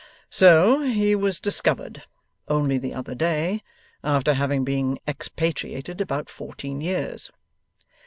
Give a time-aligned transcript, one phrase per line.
[0.31, 2.01] 'So he was discovered,
[2.47, 3.61] only the other day,
[4.03, 7.29] after having been expatriated about fourteen years.